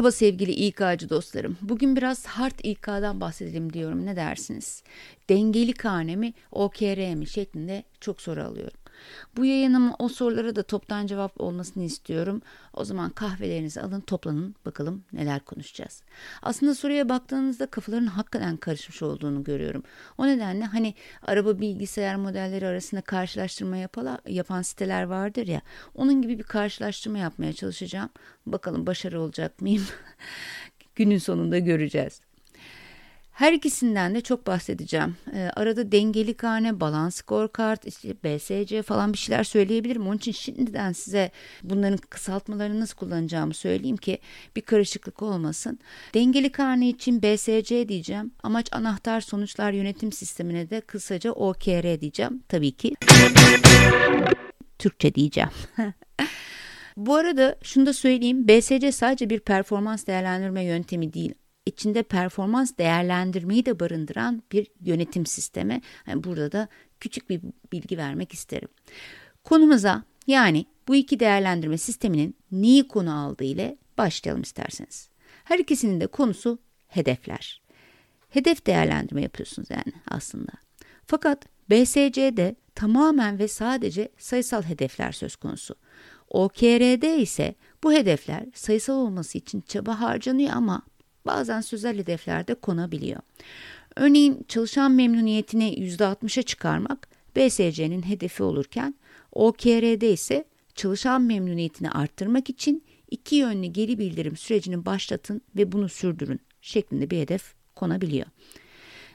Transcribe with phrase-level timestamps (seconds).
[0.00, 1.56] Merhaba sevgili İK'cı dostlarım.
[1.62, 4.06] Bugün biraz hard İK'dan bahsedelim diyorum.
[4.06, 4.82] Ne dersiniz?
[5.28, 8.79] Dengeli kane mi, OKR mi şeklinde çok soru alıyorum.
[9.36, 12.42] Bu yayınım o sorulara da toptan cevap olmasını istiyorum.
[12.74, 16.02] O zaman kahvelerinizi alın toplanın bakalım neler konuşacağız.
[16.42, 19.82] Aslında soruya baktığınızda kafaların hakikaten karışmış olduğunu görüyorum.
[20.18, 25.60] O nedenle hani araba bilgisayar modelleri arasında karşılaştırma yapala, yapan siteler vardır ya.
[25.94, 28.10] Onun gibi bir karşılaştırma yapmaya çalışacağım.
[28.46, 29.84] Bakalım başarı olacak mıyım?
[30.94, 32.20] Günün sonunda göreceğiz.
[33.40, 35.16] Her ikisinden de çok bahsedeceğim.
[35.34, 40.06] E, arada dengeli kane, balans scorecard, işte BSC falan bir şeyler söyleyebilirim.
[40.06, 41.30] Onun için şimdiden size
[41.62, 44.18] bunların kısaltmalarını nasıl kullanacağımı söyleyeyim ki
[44.56, 45.78] bir karışıklık olmasın.
[46.14, 48.32] Dengeli kane için BSC diyeceğim.
[48.42, 52.42] Amaç anahtar sonuçlar yönetim sistemine de kısaca OKR diyeceğim.
[52.48, 52.94] Tabii ki
[54.78, 55.50] Türkçe diyeceğim.
[56.96, 58.48] Bu arada şunu da söyleyeyim.
[58.48, 61.34] BSC sadece bir performans değerlendirme yöntemi değil
[61.66, 65.80] içinde performans değerlendirmeyi de barındıran bir yönetim sistemi.
[66.06, 66.68] Yani burada da
[67.00, 67.40] küçük bir
[67.72, 68.68] bilgi vermek isterim.
[69.44, 75.08] Konumuza yani bu iki değerlendirme sisteminin neyi konu aldığı ile başlayalım isterseniz.
[75.44, 76.58] Her ikisinin de konusu
[76.88, 77.62] hedefler.
[78.28, 80.52] Hedef değerlendirme yapıyorsunuz yani aslında.
[81.06, 85.74] Fakat BSC'de tamamen ve sadece sayısal hedefler söz konusu.
[86.28, 90.82] OKR'de ise bu hedefler sayısal olması için çaba harcanıyor ama
[91.26, 93.20] bazen sözel hedeflerde konabiliyor.
[93.96, 98.94] Örneğin çalışan memnuniyetini %60'a çıkarmak BSC'nin hedefi olurken
[99.32, 106.40] OKR'de ise çalışan memnuniyetini arttırmak için iki yönlü geri bildirim sürecini başlatın ve bunu sürdürün
[106.60, 108.26] şeklinde bir hedef konabiliyor.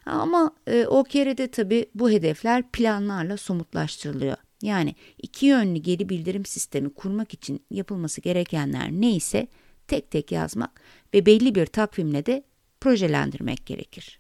[0.06, 4.38] Ama e, OKR'de tabi bu hedefler planlarla somutlaştırılıyor.
[4.61, 9.48] Yani iki yönlü geri bildirim sistemi kurmak için yapılması gerekenler neyse
[9.87, 10.81] tek tek yazmak
[11.13, 12.43] ve belli bir takvimle de
[12.81, 14.19] projelendirmek gerekir.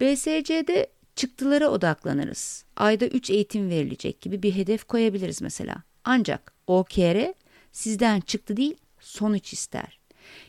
[0.00, 0.86] BSC'de
[1.16, 2.64] çıktılara odaklanırız.
[2.76, 5.82] Ayda 3 eğitim verilecek gibi bir hedef koyabiliriz mesela.
[6.04, 7.32] Ancak OKR
[7.72, 9.98] sizden çıktı değil sonuç ister.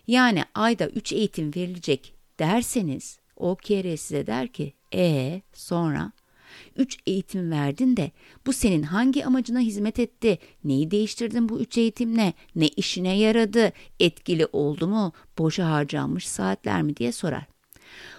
[0.08, 6.12] Yani ayda 3 eğitim verilecek derseniz OKR size der ki e sonra
[6.76, 8.12] 3 eğitim verdin de
[8.46, 10.40] bu senin hangi amacına hizmet etti?
[10.64, 12.34] Neyi değiştirdin bu 3 eğitimle?
[12.56, 13.72] Ne işine yaradı?
[14.00, 15.14] Etkili oldu mu?
[15.38, 17.48] Boşa harcanmış saatler mi diye sorar.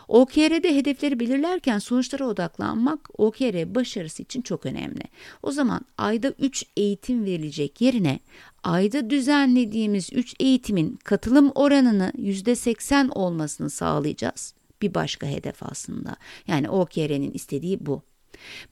[0.09, 5.03] OKR'de hedefleri belirlerken sonuçlara odaklanmak OKR başarısı için çok önemli.
[5.43, 8.19] O zaman ayda 3 eğitim verilecek yerine
[8.63, 14.55] ayda düzenlediğimiz 3 eğitimin katılım oranını %80 olmasını sağlayacağız.
[14.83, 16.17] Bir başka hedef aslında.
[16.47, 18.03] Yani OKR'nin istediği bu.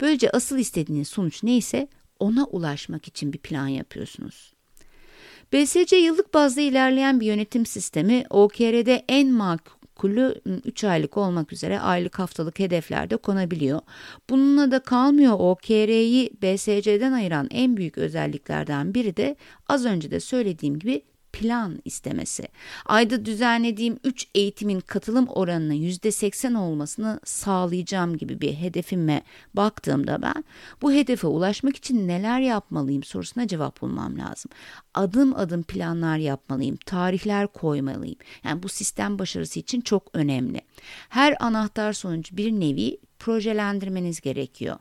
[0.01, 4.53] Böylece asıl istediğiniz sonuç neyse ona ulaşmak için bir plan yapıyorsunuz.
[5.53, 12.19] BSC yıllık bazda ilerleyen bir yönetim sistemi OKR'de en makulü 3 aylık olmak üzere aylık
[12.19, 13.81] haftalık hedeflerde konabiliyor.
[14.31, 19.37] Bununla da kalmıyor OKR'yi BSC'den ayıran en büyük özelliklerden biri de
[19.69, 21.03] az önce de söylediğim gibi
[21.37, 22.49] plan istemesi.
[22.87, 29.23] Ayda düzenlediğim 3 eğitimin katılım oranının %80 olmasını sağlayacağım gibi bir hedefime
[29.55, 30.45] baktığımda ben
[30.83, 34.51] bu hedefe ulaşmak için neler yapmalıyım sorusuna cevap bulmam lazım.
[34.95, 38.19] Adım adım planlar yapmalıyım, tarihler koymalıyım.
[38.45, 40.61] Yani bu sistem başarısı için çok önemli.
[41.09, 44.77] Her anahtar sonucu bir nevi projelendirmeniz gerekiyor.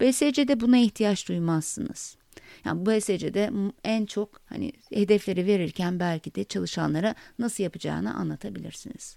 [0.00, 2.19] BSC'de buna ihtiyaç duymazsınız.
[2.64, 3.50] Yani bu BSC'de
[3.84, 9.16] en çok hani hedefleri verirken belki de çalışanlara nasıl yapacağını anlatabilirsiniz.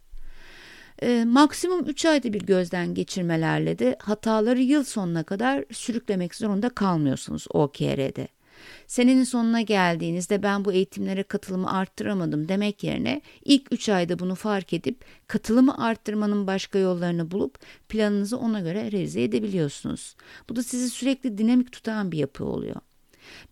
[1.02, 7.46] E, maksimum 3 ayda bir gözden geçirmelerle de hataları yıl sonuna kadar sürüklemek zorunda kalmıyorsunuz
[7.50, 8.28] OKR'de.
[8.88, 14.74] Senenin sonuna geldiğinizde ben bu eğitimlere katılımı arttıramadım demek yerine ilk 3 ayda bunu fark
[14.74, 17.60] edip katılımı arttırmanın başka yollarını bulup
[17.90, 20.16] planınızı ona göre revize edebiliyorsunuz.
[20.50, 22.76] Bu da sizi sürekli dinamik tutan bir yapı oluyor.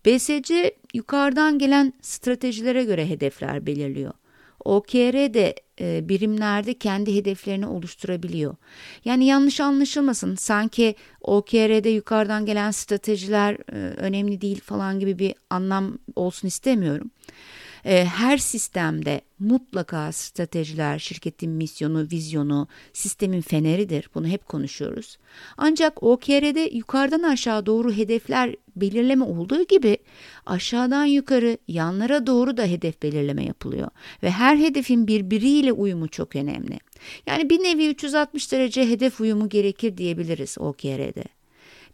[0.06, 4.12] BSC yukarıdan gelen stratejilere göre hedefler belirliyor.
[4.64, 8.56] OKR de e, birimlerde kendi hedeflerini oluşturabiliyor.
[9.04, 15.98] Yani yanlış anlaşılmasın sanki OKR'de yukarıdan gelen stratejiler e, önemli değil falan gibi bir anlam
[16.16, 17.10] olsun istemiyorum.
[17.84, 24.08] E, her sistemde mutlaka stratejiler, şirketin misyonu, vizyonu, sistemin feneridir.
[24.14, 25.18] Bunu hep konuşuyoruz.
[25.56, 29.98] Ancak OKR'de yukarıdan aşağı doğru hedefler belirleme olduğu gibi
[30.46, 33.88] aşağıdan yukarı, yanlara doğru da hedef belirleme yapılıyor.
[34.22, 36.78] Ve her hedefin birbiriyle uyumu çok önemli.
[37.26, 41.24] Yani bir nevi 360 derece hedef uyumu gerekir diyebiliriz OKR'de.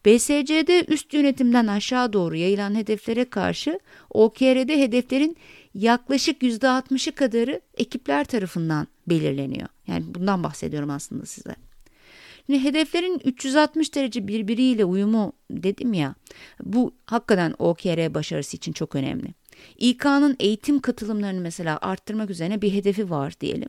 [0.09, 5.37] BSC'de üst yönetimden aşağı doğru yayılan hedeflere karşı OKR'de hedeflerin
[5.75, 9.69] yaklaşık %60'ı kadarı ekipler tarafından belirleniyor.
[9.87, 11.55] Yani bundan bahsediyorum aslında size.
[12.47, 16.15] Şimdi hedeflerin 360 derece birbiriyle uyumu dedim ya
[16.63, 19.38] bu hakikaten OKR başarısı için çok önemli.
[19.79, 23.69] İK'nın eğitim katılımlarını mesela arttırmak üzerine bir hedefi var diyelim.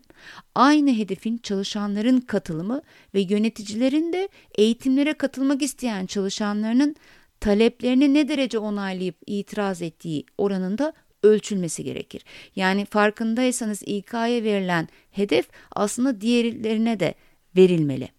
[0.55, 2.81] Aynı hedefin çalışanların katılımı
[3.13, 6.95] ve yöneticilerin de eğitimlere katılmak isteyen çalışanlarının
[7.39, 10.93] taleplerini ne derece onaylayıp itiraz ettiği oranında
[11.23, 12.23] ölçülmesi gerekir.
[12.55, 17.13] Yani farkındaysanız İK'ya verilen hedef aslında diğerlerine de
[17.55, 18.09] verilmeli.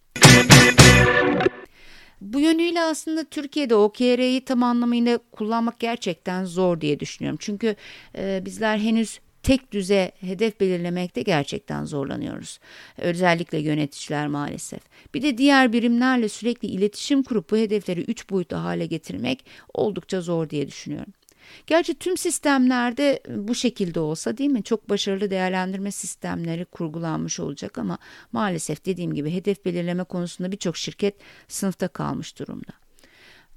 [2.20, 7.38] Bu yönüyle aslında Türkiye'de OKR'yi tam anlamıyla kullanmak gerçekten zor diye düşünüyorum.
[7.40, 7.76] Çünkü
[8.18, 12.58] e, bizler henüz tek düze hedef belirlemekte gerçekten zorlanıyoruz.
[12.98, 14.80] Özellikle yöneticiler maalesef.
[15.14, 19.44] Bir de diğer birimlerle sürekli iletişim kurup bu hedefleri üç boyutlu hale getirmek
[19.74, 21.12] oldukça zor diye düşünüyorum.
[21.66, 24.62] Gerçi tüm sistemlerde bu şekilde olsa değil mi?
[24.62, 27.98] Çok başarılı değerlendirme sistemleri kurgulanmış olacak ama
[28.32, 31.14] maalesef dediğim gibi hedef belirleme konusunda birçok şirket
[31.48, 32.72] sınıfta kalmış durumda.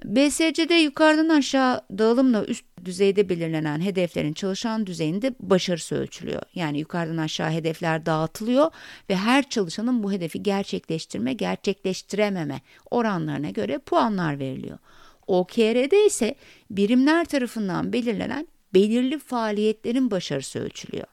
[0.06, 6.42] BSC'de yukarıdan aşağı dağılımla üst düzeyde belirlenen hedeflerin çalışan düzeyinde başarısı ölçülüyor.
[6.56, 8.72] Yani yukarıdan aşağı hedefler dağıtılıyor
[9.10, 12.62] ve her çalışanın bu hedefi gerçekleştirme, gerçekleştirememe
[12.92, 14.78] oranlarına göre puanlar veriliyor.
[15.28, 16.36] OKR'de ise
[16.70, 21.08] birimler tarafından belirlenen belirli faaliyetlerin başarısı ölçülüyor.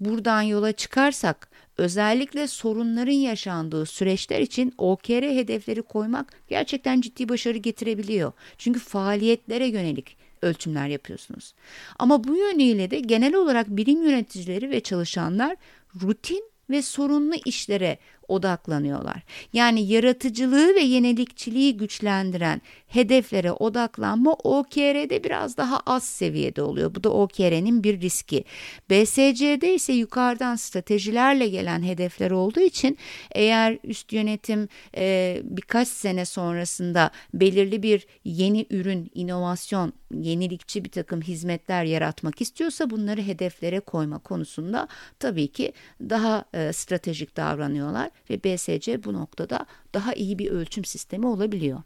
[0.00, 8.32] Buradan yola çıkarsak özellikle sorunların yaşandığı süreçler için OKR hedefleri koymak gerçekten ciddi başarı getirebiliyor.
[8.58, 11.54] Çünkü faaliyetlere yönelik ölçümler yapıyorsunuz.
[11.98, 15.56] Ama bu yönüyle de genel olarak birim yöneticileri ve çalışanlar
[16.02, 17.98] rutin ve sorunlu işlere
[18.32, 19.22] odaklanıyorlar.
[19.52, 26.94] Yani yaratıcılığı ve yenilikçiliği güçlendiren hedeflere odaklanma OKR'de biraz daha az seviyede oluyor.
[26.94, 28.44] Bu da OKR'nin bir riski.
[28.90, 32.98] BSC'de ise yukarıdan stratejilerle gelen hedefler olduğu için
[33.32, 41.20] eğer üst yönetim e, birkaç sene sonrasında belirli bir yeni ürün, inovasyon, yenilikçi bir takım
[41.20, 44.88] hizmetler yaratmak istiyorsa bunları hedeflere koyma konusunda
[45.18, 51.26] tabii ki daha e, stratejik davranıyorlar ve BSC bu noktada daha iyi bir ölçüm sistemi
[51.26, 51.82] olabiliyor.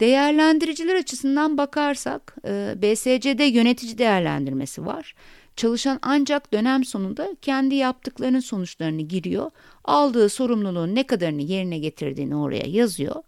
[0.00, 5.14] Değerlendiriciler açısından bakarsak e, BSC'de yönetici değerlendirmesi var.
[5.56, 9.50] Çalışan ancak dönem sonunda kendi yaptıklarının sonuçlarını giriyor,
[9.84, 13.22] aldığı sorumluluğun ne kadarını yerine getirdiğini oraya yazıyor.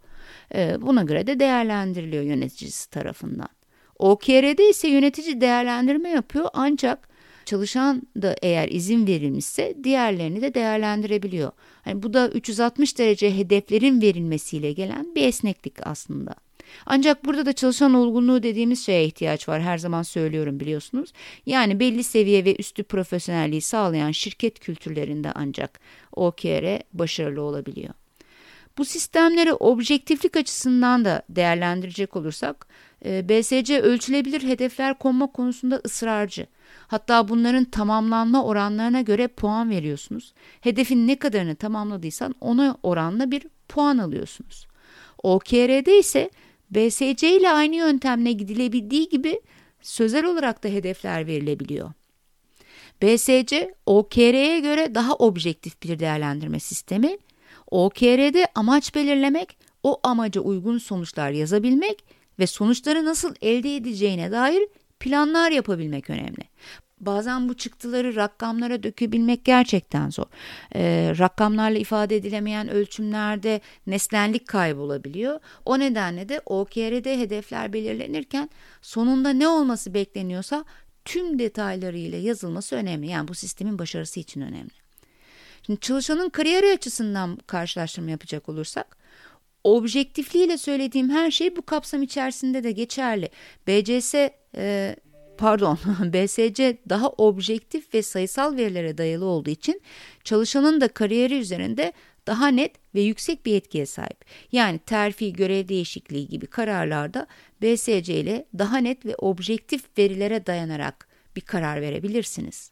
[0.55, 3.49] E, buna göre de değerlendiriliyor yöneticisi tarafından.
[3.99, 7.08] OKR'de ise yönetici değerlendirme yapıyor ancak
[7.49, 11.51] çalışan da eğer izin verilmişse diğerlerini de değerlendirebiliyor.
[11.85, 16.35] Yani bu da 360 derece hedeflerin verilmesiyle gelen bir esneklik aslında.
[16.85, 19.61] Ancak burada da çalışan olgunluğu dediğimiz şeye ihtiyaç var.
[19.61, 21.13] Her zaman söylüyorum biliyorsunuz.
[21.45, 25.79] Yani belli seviye ve üstü profesyonelliği sağlayan şirket kültürlerinde ancak
[26.11, 27.93] OKR başarılı olabiliyor.
[28.77, 32.67] Bu sistemleri objektiflik açısından da değerlendirecek olursak,
[33.05, 36.47] e, BSC ölçülebilir hedefler konma konusunda ısrarcı.
[36.89, 40.33] Hatta bunların tamamlanma oranlarına göre puan veriyorsunuz.
[40.61, 44.67] Hedefin ne kadarını tamamladıysan ona oranla bir puan alıyorsunuz.
[45.23, 46.29] OKR'de ise
[46.71, 49.41] BSC ile aynı yöntemle gidilebildiği gibi
[49.81, 51.91] sözel olarak da hedefler verilebiliyor.
[53.01, 57.17] BSC, OKR'ye göre daha objektif bir değerlendirme sistemi.
[57.71, 62.03] OKR'de amaç belirlemek, o amaca uygun sonuçlar yazabilmek
[62.39, 64.67] ve sonuçları nasıl elde edeceğine dair
[64.99, 66.49] planlar yapabilmek önemli.
[66.99, 70.25] Bazen bu çıktıları rakamlara dökebilmek gerçekten zor.
[70.75, 75.39] Ee, rakamlarla ifade edilemeyen ölçümlerde nesnellik kaybolabiliyor.
[75.65, 78.49] O nedenle de OKR'de hedefler belirlenirken
[78.81, 80.65] sonunda ne olması bekleniyorsa
[81.05, 83.07] tüm detaylarıyla yazılması önemli.
[83.07, 84.79] Yani bu sistemin başarısı için önemli.
[85.65, 88.97] Şimdi çalışanın kariyeri açısından karşılaştırma yapacak olursak
[89.63, 93.29] objektifliğiyle söylediğim her şey bu kapsam içerisinde de geçerli.
[93.67, 94.15] BCS
[94.55, 94.95] e,
[95.37, 95.77] pardon
[96.13, 99.81] BSC daha objektif ve sayısal verilere dayalı olduğu için
[100.23, 101.93] çalışanın da kariyeri üzerinde
[102.27, 104.25] daha net ve yüksek bir etkiye sahip.
[104.51, 107.27] Yani terfi, görev değişikliği gibi kararlarda
[107.61, 112.71] BSC ile daha net ve objektif verilere dayanarak bir karar verebilirsiniz.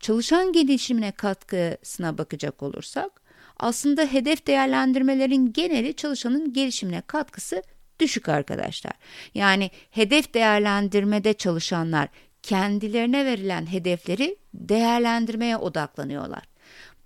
[0.00, 3.22] Çalışan gelişimine katkısına bakacak olursak,
[3.58, 7.62] aslında hedef değerlendirmelerin geneli çalışanın gelişimine katkısı
[8.00, 8.92] düşük arkadaşlar.
[9.34, 12.08] Yani hedef değerlendirmede çalışanlar
[12.42, 16.42] kendilerine verilen hedefleri değerlendirmeye odaklanıyorlar.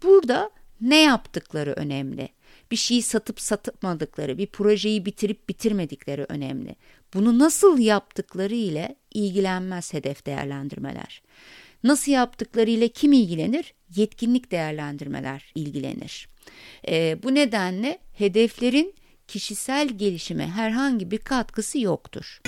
[0.03, 2.29] Burada ne yaptıkları önemli.
[2.71, 6.77] Bir şeyi satıp satmadıkları, bir projeyi bitirip bitirmedikleri önemli.
[7.15, 11.23] Bunu nasıl yaptıkları ile ilgilenmez hedef değerlendirmeler.
[11.85, 13.75] Nasıl yaptıklarıyla kim ilgilenir?
[13.97, 16.29] Yetkinlik değerlendirmeler ilgilenir.
[16.89, 18.95] E, bu nedenle hedeflerin
[19.31, 22.41] kişisel gelişime herhangi bir katkısı yoktur.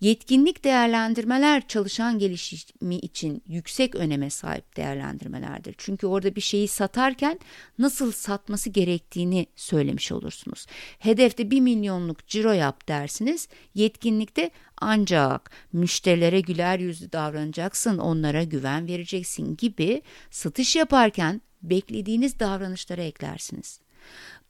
[0.00, 5.74] Yetkinlik değerlendirmeler çalışan gelişimi için yüksek öneme sahip değerlendirmelerdir.
[5.78, 7.40] Çünkü orada bir şeyi satarken
[7.78, 10.66] nasıl satması gerektiğini söylemiş olursunuz.
[10.98, 13.48] Hedefte 1 milyonluk ciro yap dersiniz.
[13.74, 23.80] Yetkinlikte ancak müşterilere güler yüzlü davranacaksın, onlara güven vereceksin gibi satış yaparken beklediğiniz davranışları eklersiniz.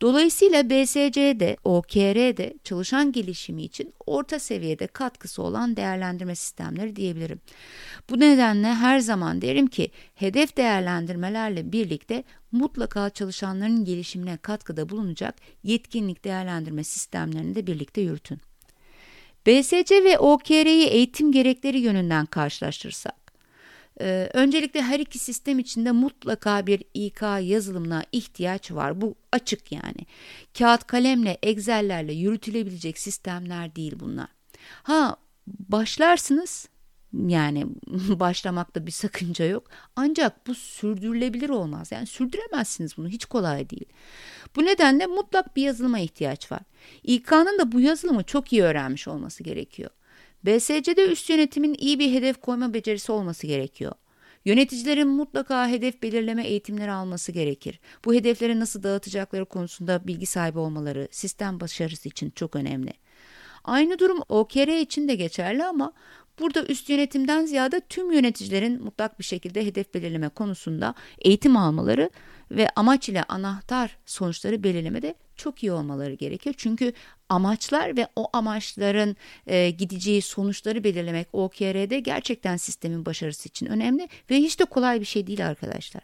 [0.02, 7.40] Dolayısıyla BSC'de, OKR'de çalışan gelişimi için orta seviyede katkısı olan değerlendirme sistemleri diyebilirim.
[8.10, 16.24] Bu nedenle her zaman derim ki hedef değerlendirmelerle birlikte mutlaka çalışanların gelişimine katkıda bulunacak yetkinlik
[16.24, 18.40] değerlendirme sistemlerini de birlikte yürütün.
[19.46, 23.21] BSC ve OKR'yi eğitim gerekleri yönünden karşılaştırırsak,
[24.02, 29.00] ee, öncelikle her iki sistem içinde mutlaka bir İK yazılımına ihtiyaç var.
[29.00, 30.06] Bu açık yani.
[30.58, 34.28] Kağıt kalemle, Excel'lerle yürütülebilecek sistemler değil bunlar.
[34.82, 35.16] Ha
[35.46, 36.68] başlarsınız
[37.12, 37.66] yani
[38.08, 39.68] başlamakta bir sakınca yok.
[39.96, 41.92] Ancak bu sürdürülebilir olmaz.
[41.92, 43.08] Yani sürdüremezsiniz bunu.
[43.08, 43.86] Hiç kolay değil.
[44.56, 46.60] Bu nedenle mutlak bir yazılıma ihtiyaç var.
[47.02, 49.90] İK'nın da bu yazılımı çok iyi öğrenmiş olması gerekiyor.
[50.44, 53.92] BSC'de üst yönetimin iyi bir hedef koyma becerisi olması gerekiyor.
[54.44, 57.80] Yöneticilerin mutlaka hedef belirleme eğitimleri alması gerekir.
[58.04, 62.92] Bu hedefleri nasıl dağıtacakları konusunda bilgi sahibi olmaları sistem başarısı için çok önemli.
[63.64, 65.92] Aynı durum OKR için de geçerli ama
[66.38, 72.10] burada üst yönetimden ziyade tüm yöneticilerin mutlak bir şekilde hedef belirleme konusunda eğitim almaları
[72.50, 76.54] ve amaç ile anahtar sonuçları belirlemede çok iyi olmaları gerekiyor.
[76.58, 76.92] Çünkü
[77.32, 84.36] amaçlar ve o amaçların e, gideceği sonuçları belirlemek OKR'de gerçekten sistemin başarısı için önemli ve
[84.36, 86.02] hiç de kolay bir şey değil arkadaşlar.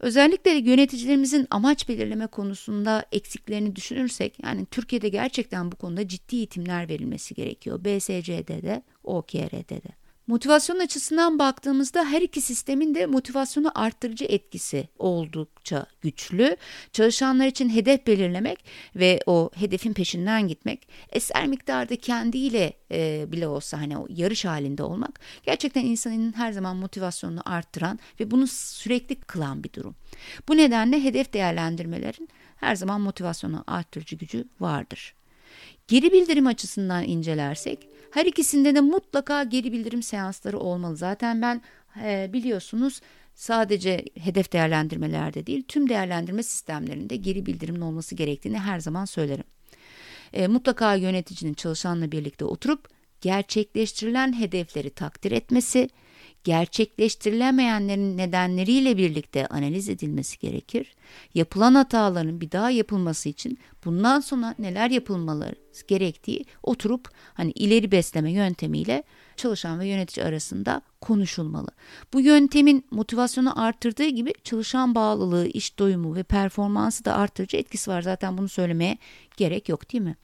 [0.00, 7.34] Özellikle yöneticilerimizin amaç belirleme konusunda eksiklerini düşünürsek, yani Türkiye'de gerçekten bu konuda ciddi eğitimler verilmesi
[7.34, 7.84] gerekiyor.
[7.84, 10.03] BSC'de de, OKR'de de.
[10.26, 16.56] Motivasyon açısından baktığımızda her iki sistemin de motivasyonu arttırıcı etkisi oldukça güçlü.
[16.92, 18.64] Çalışanlar için hedef belirlemek
[18.96, 24.82] ve o hedefin peşinden gitmek, eser miktarda kendiyle e, bile olsa hani o yarış halinde
[24.82, 29.94] olmak gerçekten insanın her zaman motivasyonunu arttıran ve bunu sürekli kılan bir durum.
[30.48, 35.14] Bu nedenle hedef değerlendirmelerin her zaman motivasyonu arttırıcı gücü vardır.
[35.88, 40.96] Geri bildirim açısından incelersek her ikisinde de mutlaka geri bildirim seansları olmalı.
[40.96, 41.62] Zaten ben
[42.02, 43.00] e, biliyorsunuz
[43.34, 49.44] sadece hedef değerlendirmelerde değil tüm değerlendirme sistemlerinde geri bildirimin olması gerektiğini her zaman söylerim.
[50.32, 52.88] E, mutlaka yöneticinin çalışanla birlikte oturup
[53.20, 55.88] gerçekleştirilen hedefleri takdir etmesi,
[56.44, 60.94] gerçekleştirilemeyenlerin nedenleriyle birlikte analiz edilmesi gerekir.
[61.34, 65.54] Yapılan hataların bir daha yapılması için bundan sonra neler yapılmaları
[65.88, 69.02] gerektiği oturup hani ileri besleme yöntemiyle
[69.36, 71.68] çalışan ve yönetici arasında konuşulmalı.
[72.12, 78.02] Bu yöntemin motivasyonu arttırdığı gibi çalışan bağlılığı, iş doyumu ve performansı da arttırıcı etkisi var.
[78.02, 78.98] Zaten bunu söylemeye
[79.36, 80.16] gerek yok değil mi?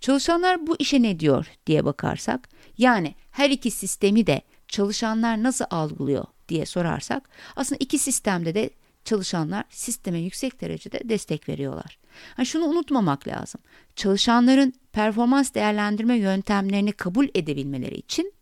[0.00, 2.48] Çalışanlar bu işe ne diyor diye bakarsak,
[2.78, 8.70] yani her iki sistemi de çalışanlar nasıl algılıyor diye sorarsak aslında iki sistemde de
[9.04, 11.98] çalışanlar sisteme yüksek derecede destek veriyorlar.
[12.38, 13.60] Yani şunu unutmamak lazım.
[13.96, 18.32] Çalışanların performans değerlendirme yöntemlerini kabul edebilmeleri için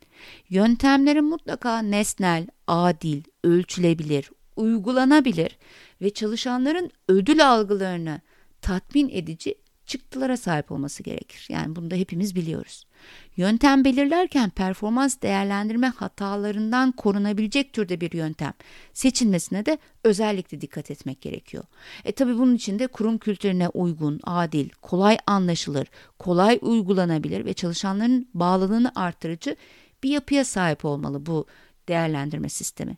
[0.49, 5.59] yöntemlerin mutlaka nesnel, adil, ölçülebilir, uygulanabilir
[6.01, 8.21] ve çalışanların ödül algılarını
[8.63, 9.55] tatmin edici
[9.87, 11.47] çıktılara sahip olması gerekir.
[11.51, 12.85] Yani bunu da hepimiz biliyoruz.
[13.37, 18.53] Yöntem belirlerken performans değerlendirme hatalarından korunabilecek türde bir yöntem
[18.93, 21.65] seçilmesine de özellikle dikkat etmek gerekiyor.
[22.05, 25.87] E tabi bunun için de kurum kültürüne uygun, adil, kolay anlaşılır,
[26.19, 29.57] kolay uygulanabilir ve çalışanların bağlılığını artırıcı
[30.03, 31.47] bir yapıya sahip olmalı bu
[31.89, 32.97] değerlendirme sistemi.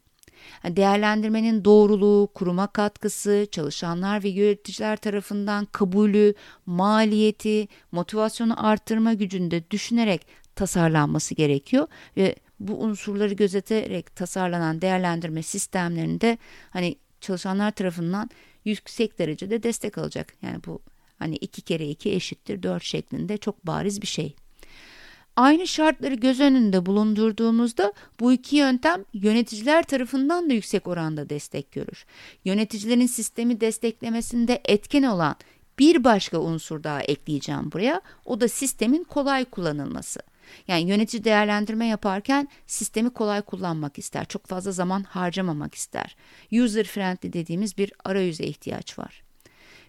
[0.64, 6.34] Değerlendirmenin doğruluğu, kuruma katkısı, çalışanlar ve yöneticiler tarafından kabulü,
[6.66, 16.38] maliyeti, motivasyonu arttırma gücünde düşünerek tasarlanması gerekiyor ve bu unsurları gözeterek tasarlanan değerlendirme sistemlerinde
[16.70, 18.30] hani çalışanlar tarafından
[18.64, 20.34] yüksek derecede destek alacak.
[20.42, 20.82] Yani bu
[21.18, 24.36] hani iki kere iki eşittir dört şeklinde çok bariz bir şey.
[25.38, 32.06] Aynı şartları göz önünde bulundurduğumuzda bu iki yöntem yöneticiler tarafından da yüksek oranda destek görür.
[32.44, 35.36] Yöneticilerin sistemi desteklemesinde etken olan
[35.78, 38.00] bir başka unsur daha ekleyeceğim buraya.
[38.24, 40.20] O da sistemin kolay kullanılması.
[40.68, 44.24] Yani yönetici değerlendirme yaparken sistemi kolay kullanmak ister.
[44.24, 46.16] Çok fazla zaman harcamamak ister.
[46.52, 49.27] User friendly dediğimiz bir arayüze ihtiyaç var.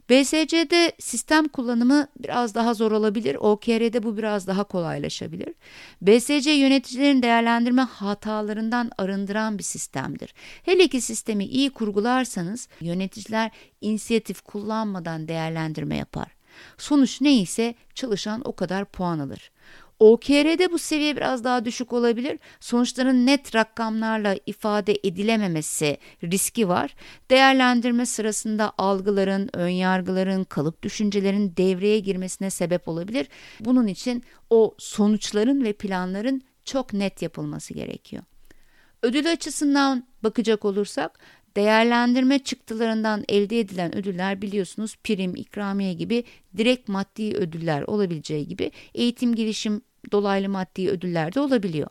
[0.10, 3.36] BSC'de sistem kullanımı biraz daha zor olabilir.
[3.36, 5.54] OKR'de bu biraz daha kolaylaşabilir.
[6.02, 10.34] BSC yöneticilerin değerlendirme hatalarından arındıran bir sistemdir.
[10.64, 13.52] Hele ki sistemi iyi kurgularsanız yöneticiler
[13.82, 16.28] inisiyatif kullanmadan değerlendirme yapar.
[16.78, 19.52] Sonuç neyse çalışan o kadar puan alır.
[20.00, 22.40] OKR'de bu seviye biraz daha düşük olabilir.
[22.60, 26.96] Sonuçların net rakamlarla ifade edilememesi riski var.
[27.32, 33.28] Değerlendirme sırasında algıların, önyargıların, kalıp düşüncelerin devreye girmesine sebep olabilir.
[33.60, 38.24] Bunun için o sonuçların ve planların çok net yapılması gerekiyor.
[39.04, 41.20] Ödül açısından bakacak olursak
[41.56, 46.24] Değerlendirme çıktılarından elde edilen ödüller biliyorsunuz prim, ikramiye gibi
[46.58, 51.88] direkt maddi ödüller olabileceği gibi eğitim gelişim dolaylı maddi ödüller de olabiliyor.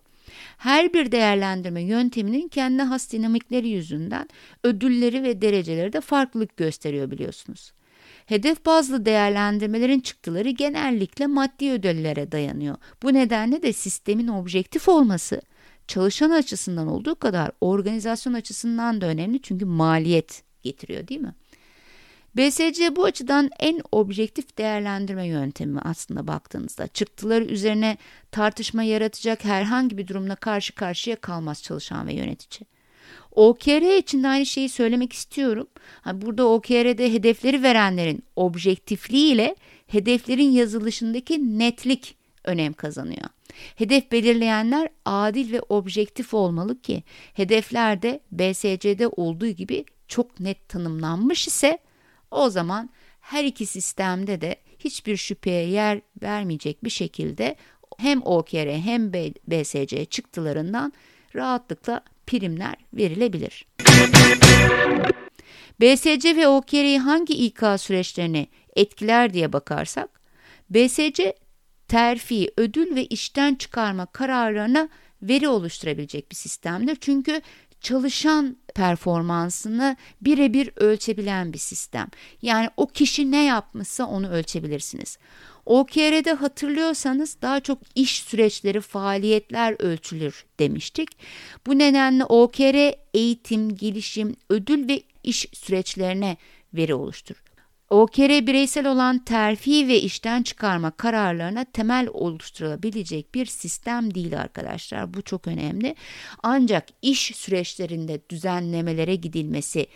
[0.59, 4.29] Her bir değerlendirme yönteminin kendi has dinamikleri yüzünden
[4.65, 7.73] ödülleri ve dereceleri de farklılık gösteriyor biliyorsunuz.
[8.27, 12.77] Hedef bazlı değerlendirmelerin çıktıları genellikle maddi ödüllere dayanıyor.
[13.03, 15.41] Bu nedenle de sistemin objektif olması
[15.87, 21.35] çalışan açısından olduğu kadar organizasyon açısından da önemli çünkü maliyet getiriyor değil mi?
[22.37, 26.87] BSC bu açıdan en objektif değerlendirme yöntemi aslında baktığınızda.
[26.87, 27.97] Çıktıları üzerine
[28.31, 32.69] tartışma yaratacak herhangi bir durumla karşı karşıya kalmaz çalışan ve yönetici.
[33.33, 35.67] OKR için de aynı şeyi söylemek istiyorum.
[36.13, 39.57] Burada OKR'de hedefleri verenlerin objektifliği ile
[39.87, 43.29] hedeflerin yazılışındaki netlik önem kazanıyor.
[43.77, 47.05] Hedef belirleyenler adil ve objektif olmalı ki
[47.35, 51.79] hedefler de BSC'de olduğu gibi çok net tanımlanmış ise
[52.31, 57.57] o zaman her iki sistemde de hiçbir şüpheye yer vermeyecek bir şekilde
[57.99, 59.13] hem OKR hem
[59.47, 60.93] BSC çıktılarından
[61.35, 63.67] rahatlıkla primler verilebilir.
[65.81, 70.21] BSC ve OKR'yi hangi İK süreçlerini etkiler diye bakarsak,
[70.71, 71.35] BSC
[71.89, 74.89] terfi, ödül ve işten çıkarma kararlarına
[75.23, 76.97] veri oluşturabilecek bir sistemdir.
[77.01, 77.41] Çünkü
[77.81, 82.07] çalışan performansını birebir ölçebilen bir sistem.
[82.43, 85.19] Yani o kişi ne yapmışsa onu ölçebilirsiniz.
[85.67, 91.09] OKR'de hatırlıyorsanız daha çok iş süreçleri, faaliyetler ölçülür demiştik.
[91.67, 96.37] Bu nedenle OKR eğitim, gelişim, ödül ve iş süreçlerine
[96.75, 97.48] veri oluşturur.
[97.91, 105.15] OKR bireysel olan terfi ve işten çıkarma kararlarına temel oluşturulabilecek bir sistem değil arkadaşlar.
[105.15, 105.95] Bu çok önemli.
[106.43, 109.87] Ancak iş süreçlerinde düzenlemelere gidilmesi,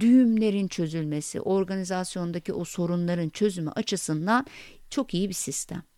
[0.00, 4.46] düğümlerin çözülmesi, organizasyondaki o sorunların çözümü açısından
[4.90, 5.91] çok iyi bir sistem.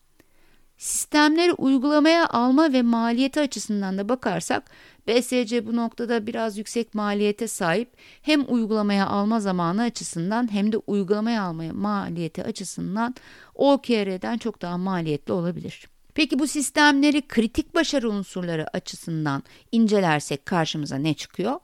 [0.78, 4.70] Sistemleri uygulamaya alma ve maliyeti açısından da bakarsak
[5.08, 11.42] BSC bu noktada biraz yüksek maliyete sahip hem uygulamaya alma zamanı açısından hem de uygulamaya
[11.42, 13.14] almaya maliyeti açısından
[13.54, 15.88] OKR'den çok daha maliyetli olabilir.
[16.14, 21.60] Peki bu sistemleri kritik başarı unsurları açısından incelersek karşımıza ne çıkıyor?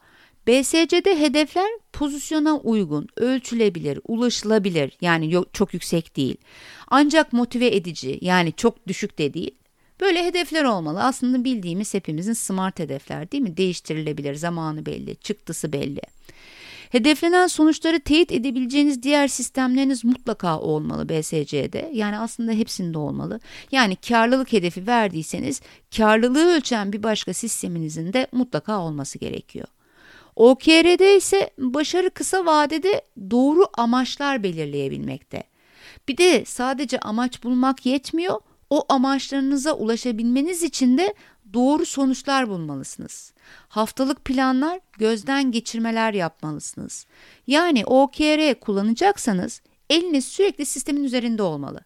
[0.46, 6.36] BSC'de hedefler pozisyona uygun, ölçülebilir, ulaşılabilir yani çok yüksek değil.
[6.88, 9.54] Ancak motive edici yani çok düşük de değil.
[10.00, 11.02] Böyle hedefler olmalı.
[11.02, 13.56] Aslında bildiğimiz hepimizin smart hedefler değil mi?
[13.56, 16.00] Değiştirilebilir, zamanı belli, çıktısı belli.
[16.90, 21.90] Hedeflenen sonuçları teyit edebileceğiniz diğer sistemleriniz mutlaka olmalı BSC'de.
[21.94, 23.40] Yani aslında hepsinde olmalı.
[23.72, 25.60] Yani karlılık hedefi verdiyseniz
[25.96, 29.66] karlılığı ölçen bir başka sisteminizin de mutlaka olması gerekiyor.
[30.40, 35.42] OKR'de ise başarı kısa vadede doğru amaçlar belirleyebilmekte.
[36.08, 41.14] Bir de sadece amaç bulmak yetmiyor, o amaçlarınıza ulaşabilmeniz için de
[41.52, 43.32] doğru sonuçlar bulmalısınız.
[43.68, 47.06] Haftalık planlar, gözden geçirmeler yapmalısınız.
[47.46, 51.80] Yani OKR kullanacaksanız eliniz sürekli sistemin üzerinde olmalı.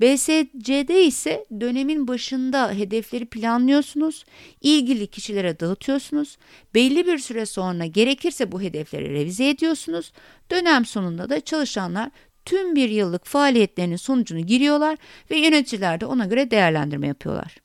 [0.00, 4.24] BSC'de ise dönemin başında hedefleri planlıyorsunuz,
[4.60, 6.38] ilgili kişilere dağıtıyorsunuz,
[6.74, 10.12] belli bir süre sonra gerekirse bu hedefleri revize ediyorsunuz,
[10.50, 12.10] dönem sonunda da çalışanlar
[12.44, 14.98] tüm bir yıllık faaliyetlerinin sonucunu giriyorlar
[15.30, 17.56] ve yöneticiler de ona göre değerlendirme yapıyorlar.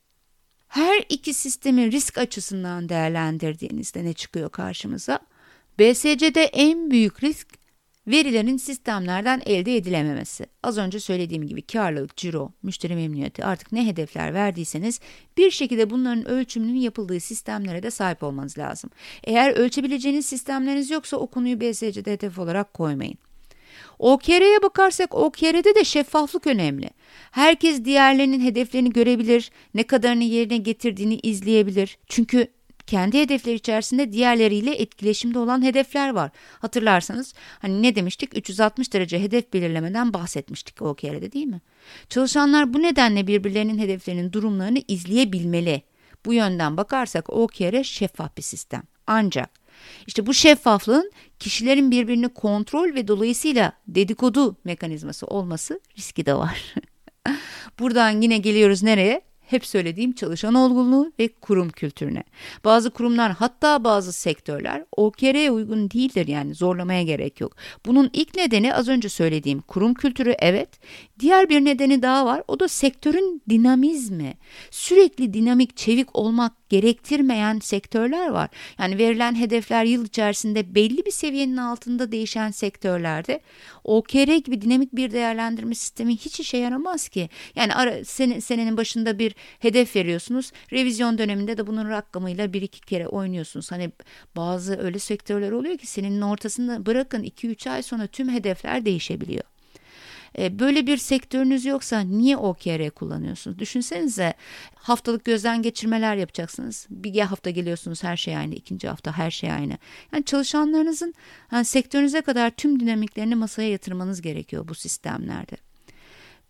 [0.67, 5.19] Her iki sistemi risk açısından değerlendirdiğinizde ne çıkıyor karşımıza?
[5.79, 7.47] BSC'de en büyük risk
[8.07, 10.45] verilerin sistemlerden elde edilememesi.
[10.63, 14.99] Az önce söylediğim gibi karlılık, ciro, müşteri memnuniyeti artık ne hedefler verdiyseniz
[15.37, 18.89] bir şekilde bunların ölçümünün yapıldığı sistemlere de sahip olmanız lazım.
[19.23, 23.17] Eğer ölçebileceğiniz sistemleriniz yoksa o konuyu BSC'de hedef olarak koymayın.
[23.99, 26.89] OKR'ye bakarsak OKR'de de şeffaflık önemli.
[27.31, 31.97] Herkes diğerlerinin hedeflerini görebilir, ne kadarını yerine getirdiğini izleyebilir.
[32.07, 32.47] Çünkü
[32.87, 36.31] kendi hedefleri içerisinde diğerleriyle etkileşimde olan hedefler var.
[36.59, 38.37] Hatırlarsanız hani ne demiştik?
[38.37, 41.61] 360 derece hedef belirlemeden bahsetmiştik o kerede değil mi?
[42.09, 45.81] Çalışanlar bu nedenle birbirlerinin hedeflerinin durumlarını izleyebilmeli.
[46.25, 48.83] Bu yönden bakarsak OKR şeffaf bir sistem.
[49.07, 49.49] Ancak
[50.07, 56.75] işte bu şeffaflığın kişilerin birbirini kontrol ve dolayısıyla dedikodu mekanizması olması riski de var.
[57.79, 59.21] Buradan yine geliyoruz nereye?
[59.53, 62.23] Hep söylediğim çalışan olgunluğu ve kurum kültürüne.
[62.65, 67.55] Bazı kurumlar hatta bazı sektörler OKR'ye uygun değildir yani zorlamaya gerek yok.
[67.85, 70.69] Bunun ilk nedeni az önce söylediğim kurum kültürü evet.
[71.19, 74.33] Diğer bir nedeni daha var o da sektörün dinamizmi.
[74.71, 78.49] Sürekli dinamik çevik olmak gerektirmeyen sektörler var.
[78.79, 83.39] Yani verilen hedefler yıl içerisinde belli bir seviyenin altında değişen sektörlerde
[83.83, 87.29] OKR gibi dinamik bir değerlendirme sistemi hiç işe yaramaz ki.
[87.55, 90.51] Yani ara, sene, senenin başında bir hedef veriyorsunuz.
[90.73, 93.71] Revizyon döneminde de bunun rakamıyla bir iki kere oynuyorsunuz.
[93.71, 93.91] Hani
[94.35, 99.52] bazı öyle sektörler oluyor ki senenin ortasında bırakın 2-3 ay sonra tüm hedefler değişebiliyor.
[100.37, 103.59] E, böyle bir sektörünüz yoksa niye OKR kullanıyorsunuz?
[103.59, 104.33] Düşünsenize
[104.75, 106.87] haftalık gözden geçirmeler yapacaksınız.
[106.89, 109.77] Bir hafta geliyorsunuz her şey aynı, ikinci hafta her şey aynı.
[110.13, 111.13] Yani çalışanlarınızın
[111.51, 115.55] yani sektörünüze kadar tüm dinamiklerini masaya yatırmanız gerekiyor bu sistemlerde.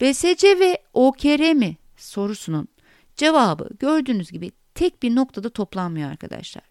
[0.02, 2.68] BSC ve OKR mi sorusunun
[3.16, 6.64] cevabı gördüğünüz gibi tek bir noktada toplanmıyor arkadaşlar.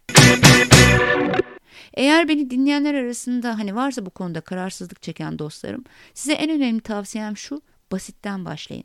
[1.93, 5.83] Eğer beni dinleyenler arasında hani varsa bu konuda kararsızlık çeken dostlarım,
[6.13, 8.83] size en önemli tavsiyem şu, basitten başlayın.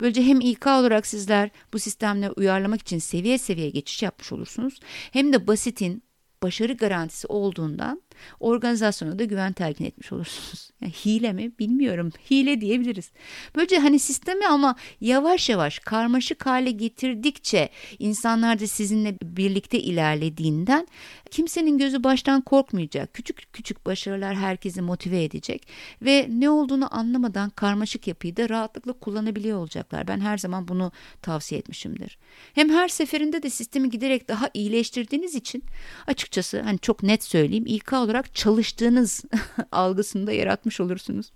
[0.00, 4.80] Böylece hem İK olarak sizler bu sistemle uyarlamak için seviye seviye geçiş yapmış olursunuz.
[5.12, 6.02] Hem de basitin
[6.42, 8.02] başarı garantisi olduğundan
[8.40, 10.70] organizasyona da güven telkin etmiş olursunuz.
[10.84, 12.10] Yani hile mi bilmiyorum.
[12.30, 13.10] Hile diyebiliriz.
[13.56, 20.86] Böylece hani sistemi ama yavaş yavaş karmaşık hale getirdikçe insanlar da sizinle birlikte ilerlediğinden
[21.30, 23.14] kimsenin gözü baştan korkmayacak.
[23.14, 25.68] Küçük küçük başarılar herkesi motive edecek
[26.02, 30.08] ve ne olduğunu anlamadan karmaşık yapıyı da rahatlıkla kullanabiliyor olacaklar.
[30.08, 32.18] Ben her zaman bunu tavsiye etmişimdir.
[32.54, 35.62] Hem her seferinde de sistemi giderek daha iyileştirdiğiniz için
[36.06, 39.24] açıkçası hani çok net söyleyeyim İK olarak çalıştığınız
[39.72, 41.32] algısını da yaratmış olursunuz.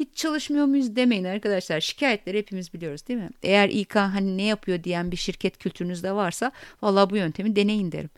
[0.00, 1.80] Hiç çalışmıyor muyuz demeyin arkadaşlar.
[1.80, 3.30] Şikayetleri hepimiz biliyoruz değil mi?
[3.42, 8.10] Eğer İK hani ne yapıyor diyen bir şirket kültürünüzde varsa vallahi bu yöntemi deneyin derim.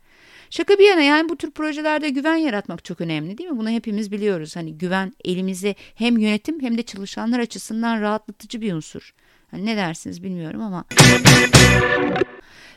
[0.50, 3.58] Şaka bir yana yani bu tür projelerde güven yaratmak çok önemli değil mi?
[3.58, 4.56] Bunu hepimiz biliyoruz.
[4.56, 9.14] Hani güven elimize hem yönetim hem de çalışanlar açısından rahatlatıcı bir unsur.
[9.50, 10.84] Hani ne dersiniz bilmiyorum ama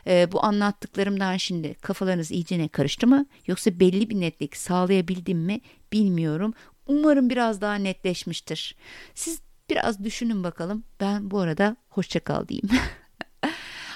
[0.06, 3.26] e, bu anlattıklarımdan şimdi kafalarınız iyicene karıştı mı?
[3.46, 5.60] Yoksa belli bir netlik sağlayabildim mi
[5.92, 6.54] bilmiyorum.
[6.86, 8.76] Umarım biraz daha netleşmiştir.
[9.14, 10.84] Siz biraz düşünün bakalım.
[11.00, 12.68] Ben bu arada hoşça kal diyeyim.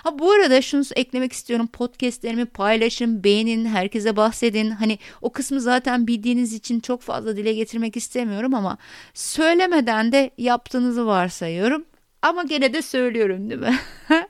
[0.04, 1.66] Ha bu arada şunu eklemek istiyorum.
[1.66, 4.70] Podcastlerimi paylaşın, beğenin, herkese bahsedin.
[4.70, 8.78] Hani o kısmı zaten bildiğiniz için çok fazla dile getirmek istemiyorum ama
[9.14, 11.84] söylemeden de yaptığınızı varsayıyorum.
[12.24, 13.78] Ama gene de söylüyorum değil mi?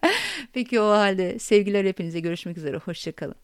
[0.52, 2.76] Peki o halde sevgiler hepinize görüşmek üzere.
[2.76, 3.34] Hoşçakalın.